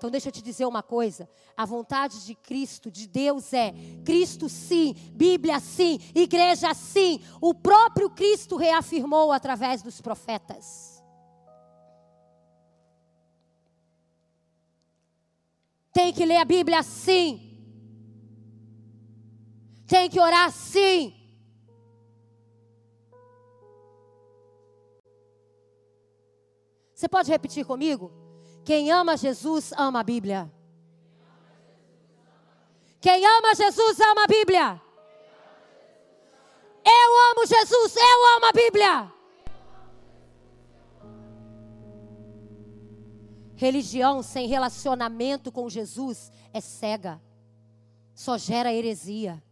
[0.00, 4.48] Então deixa eu te dizer uma coisa: a vontade de Cristo, de Deus é Cristo
[4.48, 7.20] sim, Bíblia sim, igreja sim.
[7.38, 11.04] O próprio Cristo reafirmou através dos profetas.
[15.92, 17.58] Tem que ler a Bíblia sim.
[19.86, 21.14] Tem que orar sim.
[26.94, 28.19] Você pode repetir comigo?
[28.70, 30.48] Quem ama Jesus ama a Bíblia.
[33.00, 34.80] Quem ama Jesus ama a Bíblia.
[36.84, 39.12] Eu amo Jesus, eu amo a Bíblia.
[43.56, 47.20] Religião sem relacionamento com Jesus é cega,
[48.14, 49.42] só gera heresia.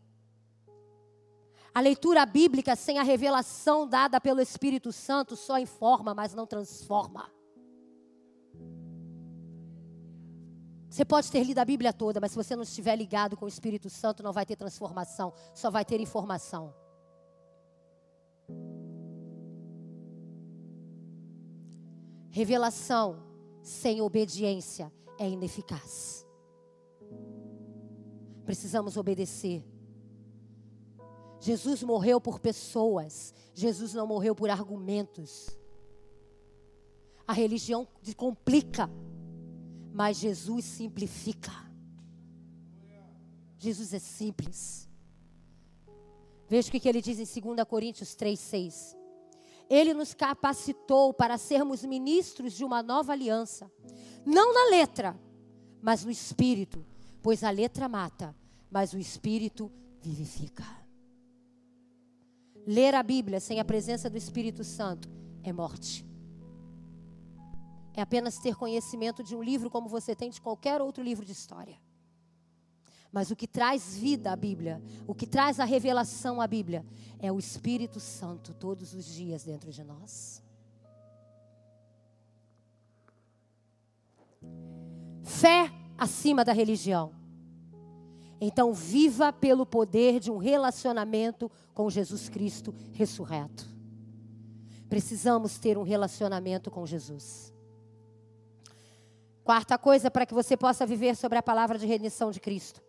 [1.74, 7.36] A leitura bíblica sem a revelação dada pelo Espírito Santo só informa, mas não transforma.
[10.98, 13.48] Você pode ter lido a Bíblia toda, mas se você não estiver ligado com o
[13.48, 16.74] Espírito Santo, não vai ter transformação, só vai ter informação.
[22.30, 23.22] Revelação
[23.62, 26.26] sem obediência é ineficaz.
[28.44, 29.64] Precisamos obedecer.
[31.38, 35.48] Jesus morreu por pessoas, Jesus não morreu por argumentos.
[37.24, 38.90] A religião complica
[39.98, 41.50] mas Jesus simplifica.
[43.58, 44.88] Jesus é simples.
[46.48, 48.96] Veja o que ele diz em 2 Coríntios 3,6.
[49.68, 53.68] Ele nos capacitou para sermos ministros de uma nova aliança,
[54.24, 55.18] não na letra,
[55.82, 56.86] mas no espírito,
[57.20, 58.36] pois a letra mata,
[58.70, 59.68] mas o espírito
[60.00, 60.64] vivifica.
[62.64, 65.10] Ler a Bíblia sem a presença do Espírito Santo
[65.42, 66.07] é morte.
[67.98, 71.32] É apenas ter conhecimento de um livro como você tem de qualquer outro livro de
[71.32, 71.76] história.
[73.10, 76.86] Mas o que traz vida à Bíblia, o que traz a revelação à Bíblia,
[77.18, 80.40] é o Espírito Santo todos os dias dentro de nós.
[85.24, 87.12] Fé acima da religião.
[88.40, 93.68] Então, viva pelo poder de um relacionamento com Jesus Cristo ressurreto.
[94.88, 97.57] Precisamos ter um relacionamento com Jesus.
[99.48, 102.82] Quarta coisa para que você possa viver sobre a palavra de redenção de Cristo.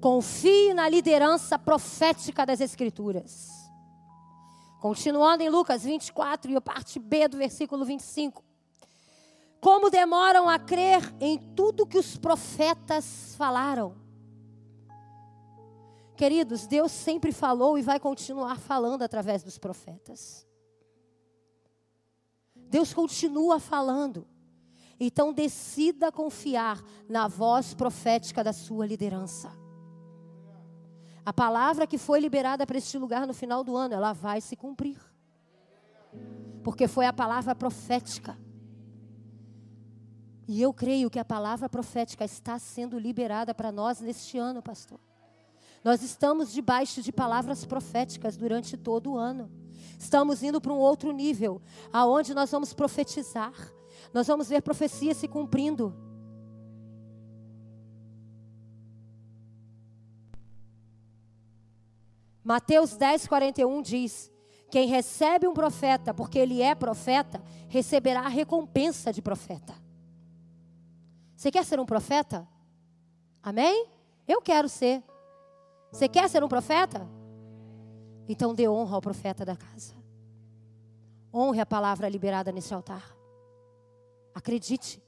[0.00, 3.50] Confie na liderança profética das Escrituras.
[4.80, 8.44] Continuando em Lucas 24 e a parte B do versículo 25.
[9.60, 13.96] Como demoram a crer em tudo que os profetas falaram.
[16.16, 20.46] Queridos, Deus sempre falou e vai continuar falando através dos profetas.
[22.54, 24.32] Deus continua falando.
[25.06, 29.52] Então decida confiar na voz profética da sua liderança.
[31.26, 34.56] A palavra que foi liberada para este lugar no final do ano, ela vai se
[34.56, 34.98] cumprir.
[36.62, 38.38] Porque foi a palavra profética.
[40.48, 44.98] E eu creio que a palavra profética está sendo liberada para nós neste ano, pastor.
[45.84, 49.50] Nós estamos debaixo de palavras proféticas durante todo o ano.
[49.98, 51.60] Estamos indo para um outro nível,
[51.92, 53.52] aonde nós vamos profetizar.
[54.12, 55.94] Nós vamos ver profecias se cumprindo.
[62.44, 64.30] Mateus 10, 41 diz:
[64.70, 69.74] Quem recebe um profeta, porque ele é profeta, receberá a recompensa de profeta.
[71.34, 72.46] Você quer ser um profeta?
[73.42, 73.88] Amém?
[74.28, 75.02] Eu quero ser.
[75.90, 77.08] Você quer ser um profeta?
[78.28, 79.94] Então dê honra ao profeta da casa.
[81.32, 83.14] Honre a palavra liberada nesse altar.
[84.34, 85.02] Acredite.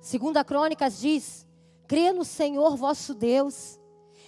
[0.00, 1.46] Segunda Crônicas diz:
[1.86, 3.80] Crê no Senhor vosso Deus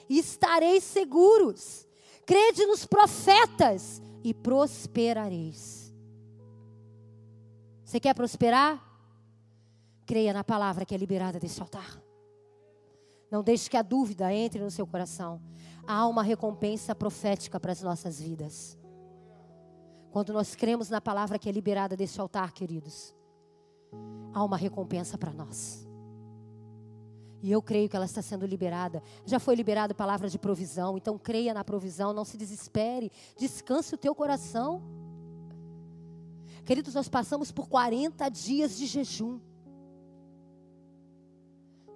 [0.09, 1.87] e estareis seguros.
[2.25, 5.93] Crede nos profetas e prosperareis.
[7.85, 8.83] Você quer prosperar?
[10.07, 12.01] Creia na palavra que é liberada desse altar.
[13.31, 15.41] Não deixe que a dúvida entre no seu coração.
[15.87, 18.79] Há uma recompensa profética para as nossas vidas.
[20.13, 23.15] Quando nós cremos na palavra que é liberada deste altar, queridos,
[24.35, 25.89] há uma recompensa para nós.
[27.43, 29.03] E eu creio que ela está sendo liberada.
[29.25, 33.95] Já foi liberada a palavra de provisão, então creia na provisão, não se desespere, descanse
[33.95, 34.83] o teu coração.
[36.67, 39.41] Queridos, nós passamos por 40 dias de jejum.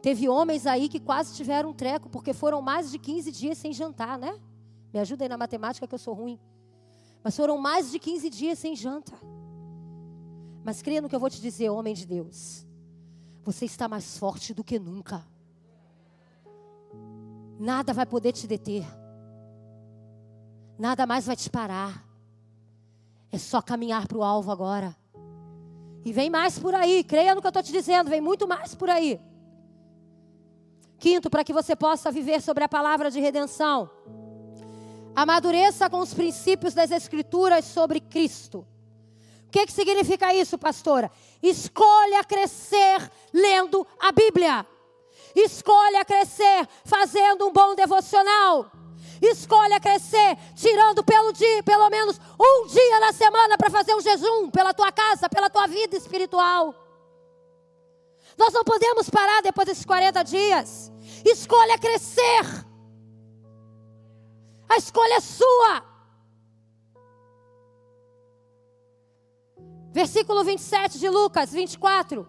[0.00, 3.74] Teve homens aí que quase tiveram um treco, porque foram mais de 15 dias sem
[3.74, 4.40] jantar, né?
[4.90, 6.40] Me ajuda aí na matemática que eu sou ruim.
[7.26, 9.12] Mas foram mais de 15 dias sem janta.
[10.62, 12.64] Mas creia no que eu vou te dizer, homem de Deus.
[13.42, 15.26] Você está mais forte do que nunca.
[17.58, 18.86] Nada vai poder te deter.
[20.78, 22.06] Nada mais vai te parar.
[23.32, 24.96] É só caminhar para o alvo agora.
[26.04, 27.02] E vem mais por aí.
[27.02, 28.08] Creia no que eu estou te dizendo.
[28.08, 29.20] Vem muito mais por aí.
[30.96, 33.90] Quinto, para que você possa viver sobre a palavra de redenção.
[35.16, 38.66] Amadureça com os princípios das Escrituras sobre Cristo.
[39.48, 41.10] O que, que significa isso, pastora?
[41.42, 44.66] Escolha crescer lendo a Bíblia.
[45.34, 48.70] Escolha crescer fazendo um bom devocional.
[49.22, 54.50] Escolha crescer tirando pelo dia, pelo menos um dia na semana para fazer um jejum
[54.50, 56.74] pela tua casa, pela tua vida espiritual.
[58.36, 60.92] Nós não podemos parar depois desses 40 dias.
[61.24, 62.66] Escolha crescer.
[64.68, 65.84] A escolha é sua.
[69.92, 72.28] Versículo 27 de Lucas 24.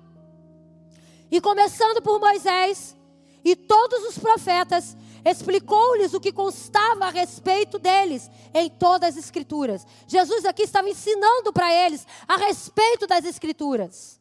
[1.29, 2.95] E começando por Moisés
[3.43, 4.95] e todos os profetas,
[5.25, 9.85] explicou-lhes o que constava a respeito deles em todas as Escrituras.
[10.07, 14.16] Jesus aqui estava ensinando para eles a respeito das Escrituras.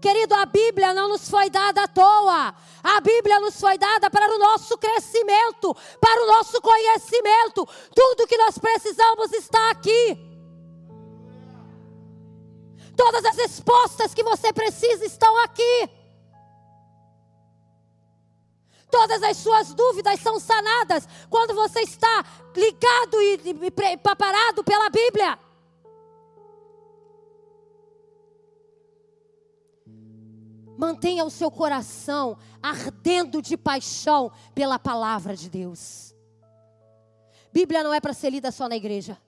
[0.00, 2.54] Querido, a Bíblia não nos foi dada à toa.
[2.82, 7.68] A Bíblia nos foi dada para o nosso crescimento, para o nosso conhecimento.
[7.94, 10.18] Tudo que nós precisamos está aqui.
[12.96, 15.90] Todas as respostas que você precisa estão aqui.
[18.90, 22.24] Todas as suas dúvidas são sanadas quando você está
[22.56, 25.38] ligado e, preparado pela Bíblia.
[30.80, 36.14] Mantenha o seu coração ardendo de paixão pela palavra de Deus.
[37.52, 39.20] Bíblia não é para ser lida só na igreja.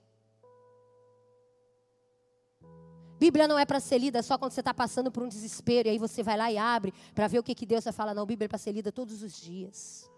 [3.19, 5.91] Bíblia não é para ser lida só quando você está passando por um desespero e
[5.91, 8.15] aí você vai lá e abre para ver o que, que Deus vai falar.
[8.15, 10.09] Não, Bíblia é para ser lida todos os dias.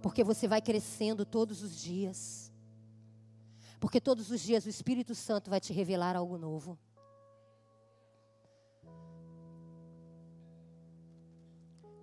[0.00, 2.52] Porque você vai crescendo todos os dias.
[3.80, 6.78] Porque todos os dias o Espírito Santo vai te revelar algo novo.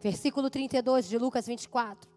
[0.01, 2.09] Versículo 32 de Lucas 24.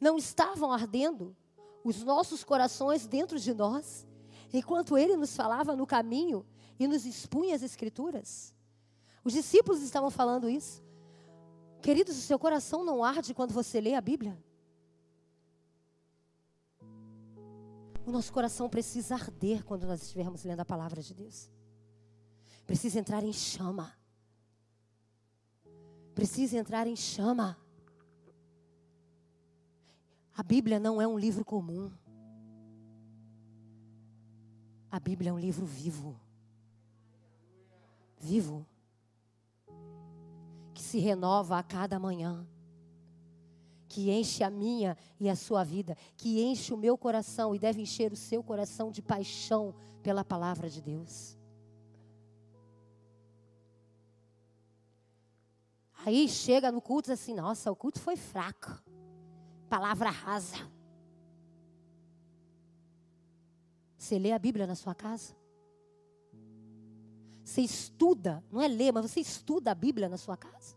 [0.00, 1.36] Não estavam ardendo
[1.84, 4.06] os nossos corações dentro de nós,
[4.52, 6.46] enquanto ele nos falava no caminho
[6.78, 8.54] e nos expunha as Escrituras?
[9.24, 10.82] Os discípulos estavam falando isso.
[11.82, 14.38] Queridos, o seu coração não arde quando você lê a Bíblia?
[18.06, 21.50] O nosso coração precisa arder quando nós estivermos lendo a palavra de Deus.
[22.66, 23.99] Precisa entrar em chama.
[26.14, 27.56] Precisa entrar em chama.
[30.36, 31.90] A Bíblia não é um livro comum.
[34.90, 36.18] A Bíblia é um livro vivo.
[38.18, 38.66] Vivo.
[40.74, 42.46] Que se renova a cada manhã
[43.90, 47.82] que enche a minha e a sua vida, que enche o meu coração e deve
[47.82, 51.36] encher o seu coração de paixão pela palavra de Deus.
[56.04, 58.70] Aí chega no culto assim, nossa, o culto foi fraco.
[59.68, 60.56] Palavra rasa.
[63.96, 65.36] Você lê a Bíblia na sua casa?
[67.44, 70.76] Você estuda, não é ler, mas você estuda a Bíblia na sua casa?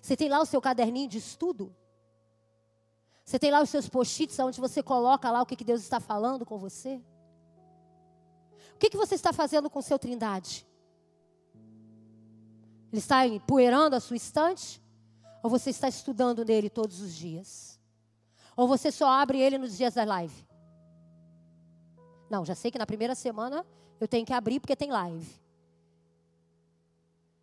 [0.00, 1.74] Você tem lá o seu caderninho de estudo?
[3.24, 6.44] Você tem lá os seus post-its onde você coloca lá o que, Deus está falando
[6.44, 7.00] com você?
[8.74, 10.66] O que você está fazendo com o seu trindade?
[12.94, 14.80] Ele está empoeirando a sua estante?
[15.42, 17.76] Ou você está estudando nele todos os dias?
[18.56, 20.46] Ou você só abre ele nos dias da live?
[22.30, 23.66] Não, já sei que na primeira semana
[23.98, 25.26] eu tenho que abrir porque tem live.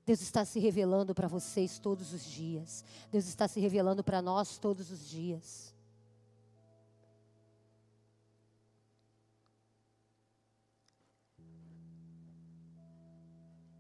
[0.06, 2.86] Deus está se revelando para vocês todos os dias.
[3.12, 5.76] Deus está se revelando para nós todos os dias.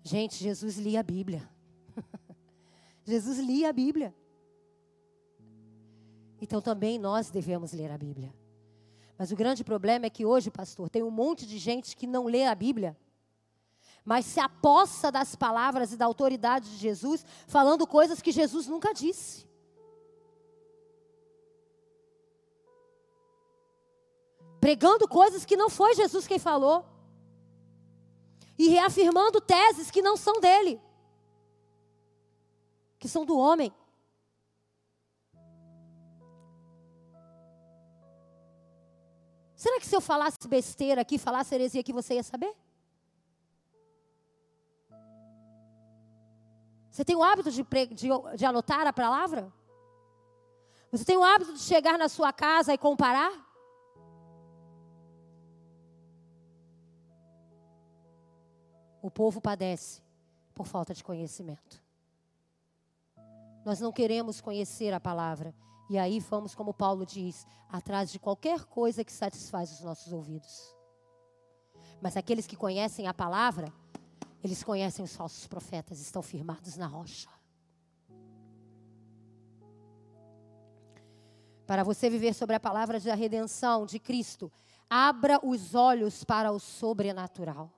[0.03, 1.49] Gente, Jesus lia a Bíblia.
[3.03, 4.15] Jesus lia a Bíblia.
[6.41, 8.33] Então também nós devemos ler a Bíblia.
[9.17, 12.25] Mas o grande problema é que hoje, pastor, tem um monte de gente que não
[12.25, 12.97] lê a Bíblia
[14.03, 18.93] mas se apossa das palavras e da autoridade de Jesus, falando coisas que Jesus nunca
[18.93, 19.47] disse.
[24.59, 26.85] Pregando coisas que não foi Jesus quem falou.
[28.57, 30.79] E reafirmando teses que não são dele,
[33.01, 33.73] que são do homem.
[39.55, 42.55] Será que se eu falasse besteira aqui, falasse heresia aqui, você ia saber?
[46.91, 49.51] Você tem o hábito de, de, de anotar a palavra?
[50.91, 53.33] Você tem o hábito de chegar na sua casa e comparar?
[59.01, 60.03] O povo padece
[60.53, 61.80] por falta de conhecimento.
[63.65, 65.53] Nós não queremos conhecer a palavra.
[65.89, 70.75] E aí vamos, como Paulo diz, atrás de qualquer coisa que satisfaz os nossos ouvidos.
[72.01, 73.71] Mas aqueles que conhecem a palavra
[74.43, 77.29] eles conhecem os falsos profetas, estão firmados na rocha.
[81.67, 84.51] Para você viver sobre a palavra da redenção de Cristo,
[84.89, 87.71] abra os olhos para o sobrenatural.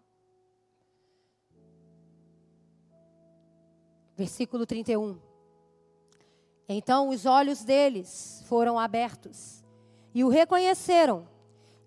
[4.16, 5.33] Versículo 31.
[6.68, 9.64] Então os olhos deles foram abertos
[10.14, 11.28] e o reconheceram,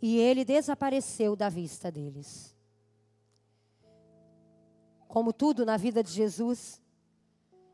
[0.02, 2.56] e ele desapareceu da vista deles
[5.16, 6.78] como tudo na vida de Jesus,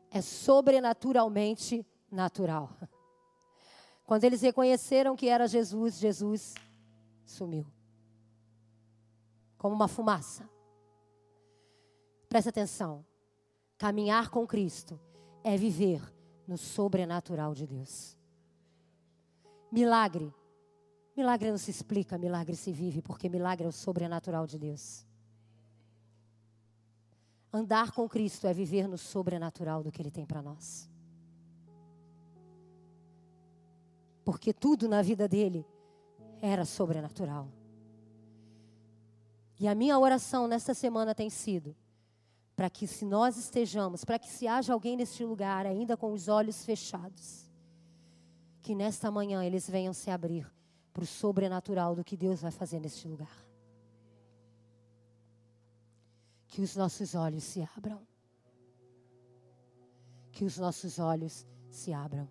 [0.09, 2.69] é sobrenaturalmente natural.
[4.07, 6.53] Quando eles reconheceram que era Jesus, Jesus
[7.25, 7.65] sumiu.
[9.57, 10.49] Como uma fumaça.
[12.29, 13.05] Presta atenção.
[13.77, 14.97] Caminhar com Cristo
[15.43, 16.01] é viver
[16.53, 18.15] no sobrenatural de Deus.
[19.71, 20.31] Milagre.
[21.17, 25.03] Milagre não se explica, milagre se vive, porque milagre é o sobrenatural de Deus.
[27.51, 30.87] Andar com Cristo é viver no sobrenatural do que Ele tem para nós.
[34.23, 35.65] Porque tudo na vida dele
[36.39, 37.47] era sobrenatural.
[39.59, 41.75] E a minha oração nesta semana tem sido
[42.55, 46.27] para que se nós estejamos, para que se haja alguém neste lugar ainda com os
[46.27, 47.49] olhos fechados,
[48.61, 50.49] que nesta manhã eles venham se abrir
[50.93, 53.43] para o sobrenatural do que Deus vai fazer neste lugar.
[56.47, 57.99] Que os nossos olhos se abram.
[60.31, 62.29] Que os nossos olhos se abram.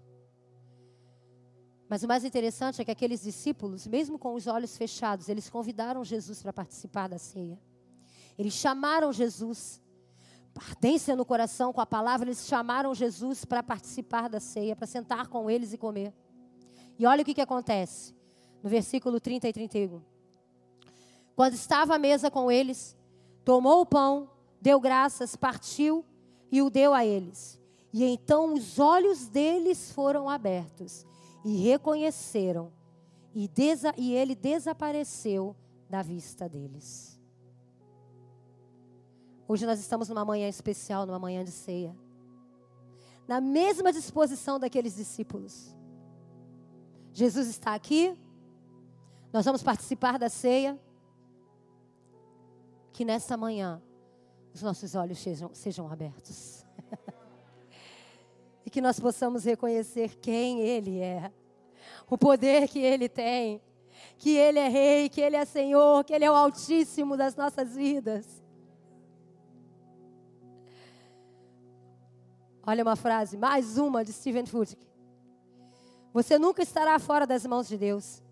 [1.89, 6.03] Mas o mais interessante é que aqueles discípulos, mesmo com os olhos fechados, eles convidaram
[6.05, 7.61] Jesus para participar da ceia.
[8.39, 9.79] Eles chamaram Jesus,
[10.57, 15.29] ardência no coração com a palavra, eles chamaram Jesus para participar da ceia, para sentar
[15.29, 16.13] com eles e comer.
[16.99, 18.15] E olha o que, que acontece
[18.63, 20.01] no versículo 30 e 31.
[21.35, 22.97] Quando estava à mesa com eles,
[23.45, 24.31] tomou o pão,
[24.61, 26.05] deu graças, partiu
[26.51, 27.59] e o deu a eles.
[27.93, 31.05] E então os olhos deles foram abertos
[31.45, 32.73] e reconheceram,
[33.35, 33.51] e,
[33.97, 35.57] e ele desapareceu
[35.91, 37.12] da vista deles.
[39.53, 41.95] Hoje nós estamos numa manhã especial, numa manhã de ceia.
[43.29, 45.77] Na mesma disposição daqueles discípulos.
[47.13, 48.17] Jesus está aqui,
[49.31, 50.81] nós vamos participar da ceia.
[52.95, 53.83] Que nessa manhã
[54.55, 56.65] os nossos olhos sejam, sejam abertos.
[58.65, 61.31] e que nós possamos reconhecer quem Ele é,
[62.09, 63.61] o poder que Ele tem,
[64.17, 67.77] que Ele é Rei, que Ele é Senhor, que Ele é o Altíssimo das nossas
[67.77, 68.42] vidas.
[72.67, 74.87] Olha uma frase, mais uma de Stephen Furtick.
[76.13, 78.23] Você nunca estará fora das mãos de Deus.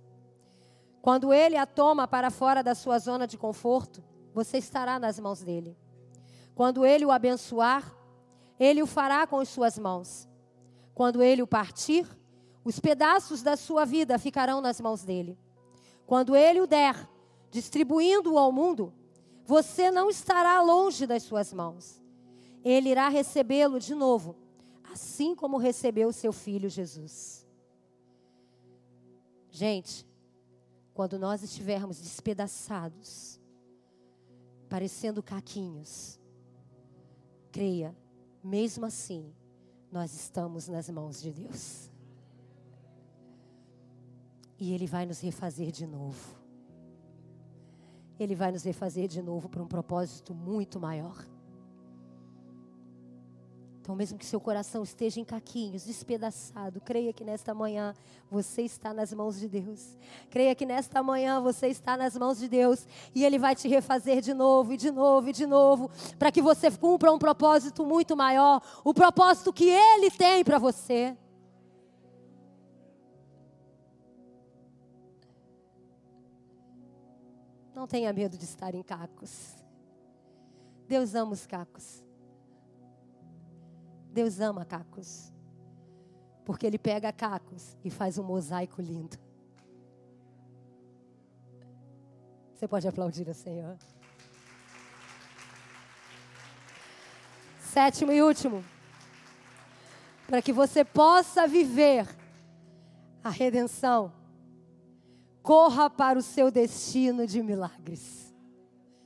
[1.03, 4.03] Quando Ele a toma para fora da sua zona de conforto,
[4.33, 5.76] você estará nas mãos dele.
[6.55, 8.01] Quando Ele o abençoar,
[8.61, 10.28] ele o fará com as suas mãos.
[10.95, 12.07] Quando ele o partir,
[12.62, 15.39] os pedaços da sua vida ficarão nas mãos dele.
[16.07, 17.09] Quando ele o der,
[17.51, 18.93] distribuindo-o ao mundo,
[19.47, 22.00] você não estará longe das suas mãos.
[22.65, 24.37] Ele irá recebê-lo de novo,
[24.93, 27.47] assim como recebeu seu filho Jesus.
[29.51, 30.07] Gente,
[30.93, 33.41] quando nós estivermos despedaçados,
[34.69, 36.21] parecendo caquinhos,
[37.51, 37.97] creia
[38.43, 39.33] mesmo assim,
[39.93, 41.91] nós estamos nas mãos de Deus.
[44.59, 46.39] E Ele vai nos refazer de novo.
[48.19, 51.17] Ele vai nos refazer de novo para um propósito muito maior.
[53.91, 57.93] Então, mesmo que seu coração esteja em caquinhos, despedaçado, creia que nesta manhã
[58.30, 59.99] você está nas mãos de Deus.
[60.30, 64.20] Creia que nesta manhã você está nas mãos de Deus e Ele vai te refazer
[64.20, 68.16] de novo e de novo e de novo, para que você cumpra um propósito muito
[68.16, 71.16] maior o propósito que Ele tem para você.
[77.74, 79.57] Não tenha medo de estar em cacos.
[80.86, 82.09] Deus ama os cacos.
[84.13, 85.33] Deus ama cacos.
[86.45, 89.17] Porque Ele pega cacos e faz um mosaico lindo.
[92.55, 93.79] Você pode aplaudir o Senhor.
[97.61, 98.65] Sétimo e último.
[100.27, 102.07] Para que você possa viver
[103.23, 104.13] a redenção,
[105.43, 108.35] corra para o seu destino de milagres.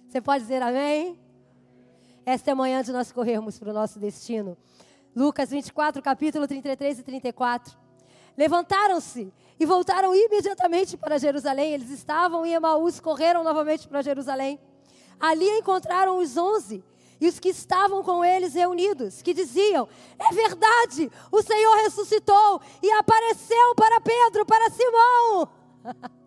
[0.09, 1.19] Você pode dizer amém?
[2.27, 4.57] Esta é a manhã de nós corrermos para o nosso destino.
[5.15, 7.77] Lucas 24, capítulo 33 e 34.
[8.37, 11.73] Levantaram-se e voltaram imediatamente para Jerusalém.
[11.73, 14.59] Eles estavam em Emaús, correram novamente para Jerusalém.
[15.21, 16.83] Ali encontraram os onze
[17.21, 19.89] e os que estavam com eles reunidos, que diziam:
[20.19, 25.49] É verdade, o Senhor ressuscitou e apareceu para Pedro, para Simão.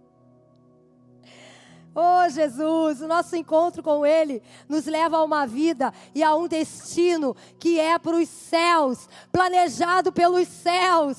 [1.99, 6.47] Oh Jesus, o nosso encontro com Ele nos leva a uma vida e a um
[6.47, 11.17] destino que é para os céus, planejado pelos céus.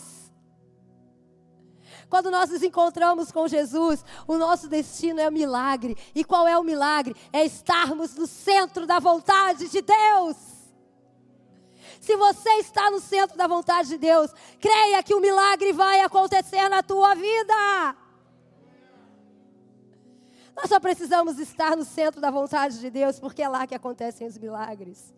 [2.08, 5.98] Quando nós nos encontramos com Jesus, o nosso destino é um milagre.
[6.14, 7.16] E qual é o milagre?
[7.32, 10.36] É estarmos no centro da vontade de Deus.
[12.00, 16.68] Se você está no centro da vontade de Deus, creia que o milagre vai acontecer
[16.68, 18.07] na tua vida.
[20.58, 24.26] Nós só precisamos estar no centro da vontade de Deus, porque é lá que acontecem
[24.26, 25.14] os milagres.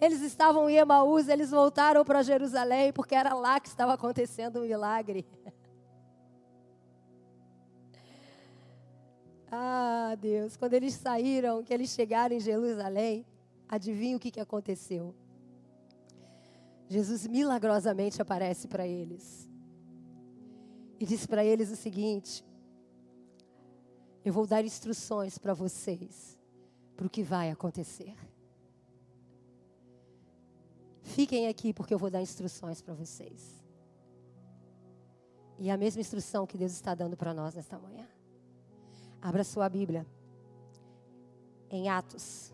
[0.00, 4.58] Eles estavam em Emaús, eles voltaram para Jerusalém, porque era lá que estava acontecendo o
[4.60, 5.26] um milagre.
[9.54, 13.26] Ah, Deus, quando eles saíram, que eles chegaram em Jerusalém,
[13.68, 15.14] adivinha o que, que aconteceu?
[16.88, 19.46] Jesus milagrosamente aparece para eles
[20.98, 22.42] e diz para eles o seguinte:
[24.24, 26.38] eu vou dar instruções para vocês
[26.96, 28.14] para o que vai acontecer.
[31.02, 33.62] Fiquem aqui porque eu vou dar instruções para vocês.
[35.58, 38.06] E a mesma instrução que Deus está dando para nós nesta manhã.
[39.20, 40.06] Abra sua Bíblia
[41.70, 42.52] em Atos.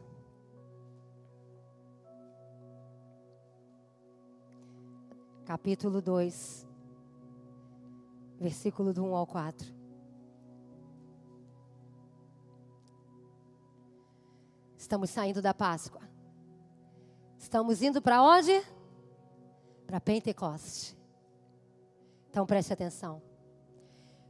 [5.45, 6.67] Capítulo 2,
[8.39, 9.78] versículo do 1 ao 4.
[14.89, 16.01] Estamos saindo da Páscoa.
[17.39, 18.65] Estamos indo para onde?
[19.87, 20.97] Para Pentecoste.
[22.31, 23.21] Então preste atenção.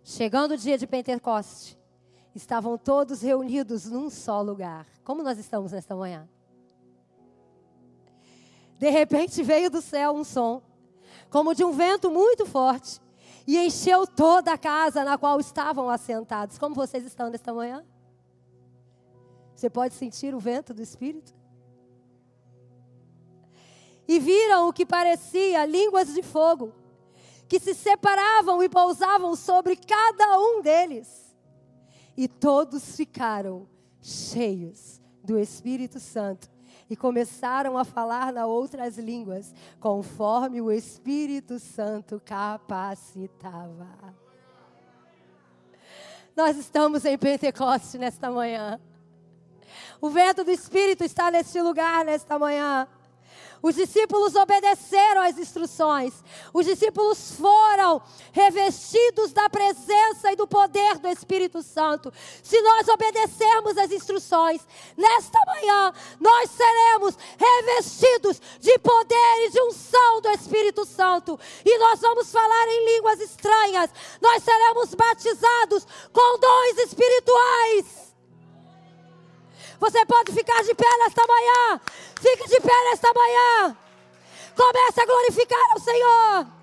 [0.02, 1.78] Chegando o dia de Pentecoste,
[2.34, 4.84] estavam todos reunidos num só lugar.
[5.04, 6.28] Como nós estamos nesta manhã?
[8.80, 10.60] De repente veio do céu um som,
[11.30, 13.00] como de um vento muito forte,
[13.46, 16.58] e encheu toda a casa na qual estavam assentados.
[16.58, 17.86] Como vocês estão nesta manhã?
[19.58, 21.34] Você pode sentir o vento do Espírito?
[24.06, 26.72] E viram o que parecia línguas de fogo,
[27.48, 31.36] que se separavam e pousavam sobre cada um deles.
[32.16, 33.66] E todos ficaram
[34.00, 36.48] cheios do Espírito Santo
[36.88, 44.14] e começaram a falar na outras línguas, conforme o Espírito Santo capacitava.
[46.36, 48.80] Nós estamos em Pentecoste nesta manhã.
[50.00, 52.88] O vento do Espírito está neste lugar nesta manhã.
[53.60, 56.14] Os discípulos obedeceram às instruções.
[56.52, 58.00] Os discípulos foram
[58.32, 62.12] revestidos da presença e do poder do Espírito Santo.
[62.42, 64.60] Se nós obedecermos às instruções,
[64.96, 71.38] nesta manhã nós seremos revestidos de poder e de unção do Espírito Santo.
[71.64, 73.90] E nós vamos falar em línguas estranhas.
[74.20, 78.07] Nós seremos batizados com dons espirituais.
[79.80, 81.80] Você pode ficar de pé nesta manhã.
[82.20, 83.76] Fique de pé nesta manhã.
[84.56, 86.57] Comece a glorificar o Senhor.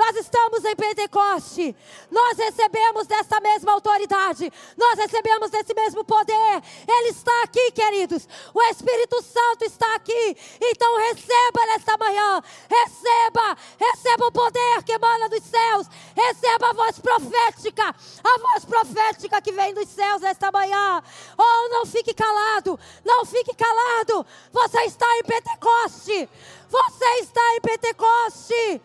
[0.00, 1.76] Nós estamos em Pentecoste.
[2.10, 4.50] Nós recebemos dessa mesma autoridade.
[4.74, 6.62] Nós recebemos desse mesmo poder.
[6.88, 8.26] Ele está aqui, queridos.
[8.54, 10.36] O Espírito Santo está aqui.
[10.58, 12.42] Então receba nesta manhã.
[12.66, 13.56] Receba.
[13.78, 15.86] Receba o poder que emana dos céus.
[16.16, 17.94] Receba a voz profética.
[18.24, 21.02] A voz profética que vem dos céus nesta manhã.
[21.36, 22.80] Oh, não fique calado.
[23.04, 24.24] Não fique calado.
[24.50, 26.26] Você está em Pentecoste.
[26.70, 28.80] Você está em Pentecoste.